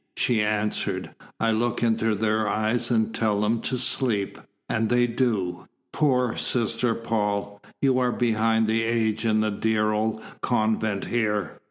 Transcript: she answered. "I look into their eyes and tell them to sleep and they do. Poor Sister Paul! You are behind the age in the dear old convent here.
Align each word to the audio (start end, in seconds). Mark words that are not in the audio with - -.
she 0.17 0.41
answered. 0.41 1.13
"I 1.39 1.51
look 1.51 1.83
into 1.83 2.15
their 2.15 2.49
eyes 2.49 2.89
and 2.89 3.13
tell 3.13 3.41
them 3.41 3.61
to 3.61 3.77
sleep 3.77 4.39
and 4.67 4.89
they 4.89 5.05
do. 5.05 5.67
Poor 5.93 6.35
Sister 6.35 6.95
Paul! 6.95 7.61
You 7.83 7.99
are 7.99 8.11
behind 8.11 8.65
the 8.65 8.81
age 8.81 9.25
in 9.25 9.41
the 9.41 9.51
dear 9.51 9.91
old 9.91 10.23
convent 10.41 11.03
here. 11.05 11.59